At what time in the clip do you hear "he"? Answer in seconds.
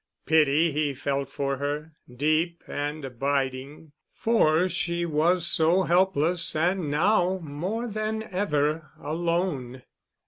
0.71-0.95